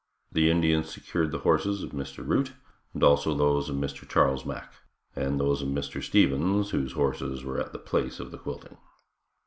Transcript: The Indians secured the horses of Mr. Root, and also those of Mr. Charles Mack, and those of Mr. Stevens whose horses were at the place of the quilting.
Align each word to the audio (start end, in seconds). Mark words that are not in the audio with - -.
The 0.31 0.49
Indians 0.49 0.89
secured 0.89 1.29
the 1.29 1.41
horses 1.45 1.83
of 1.83 1.91
Mr. 1.91 2.27
Root, 2.27 2.53
and 2.95 3.03
also 3.03 3.35
those 3.35 3.69
of 3.69 3.75
Mr. 3.75 4.09
Charles 4.09 4.47
Mack, 4.47 4.73
and 5.15 5.39
those 5.39 5.61
of 5.61 5.69
Mr. 5.69 6.01
Stevens 6.01 6.71
whose 6.71 6.93
horses 6.93 7.43
were 7.43 7.59
at 7.59 7.71
the 7.71 7.77
place 7.77 8.19
of 8.19 8.31
the 8.31 8.39
quilting. 8.39 8.77